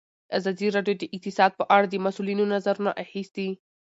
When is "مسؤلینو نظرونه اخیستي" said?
2.05-3.49